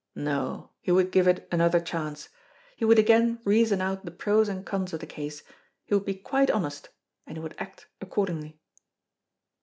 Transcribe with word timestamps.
No, 0.15 0.71
he 0.81 0.91
would 0.91 1.11
give 1.11 1.27
it 1.27 1.47
another 1.51 1.79
chance. 1.79 2.29
He 2.75 2.85
would 2.85 2.97
again 2.97 3.39
reason 3.43 3.81
out 3.81 4.03
the 4.03 4.09
pros 4.09 4.49
and 4.49 4.65
cons 4.65 4.93
of 4.93 4.99
the 4.99 5.05
case, 5.05 5.43
he 5.85 5.93
would 5.93 6.05
be 6.05 6.15
quite 6.15 6.49
honest, 6.49 6.89
and 7.27 7.37
he 7.37 7.43
would 7.43 7.53
act 7.59 7.85
accordingly. 8.01 8.59